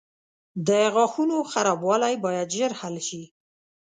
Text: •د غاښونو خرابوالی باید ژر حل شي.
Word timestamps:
•د 0.67 0.69
غاښونو 0.93 1.37
خرابوالی 1.51 2.15
باید 2.25 2.53
ژر 2.57 2.71
حل 2.79 2.95
شي. 3.07 3.23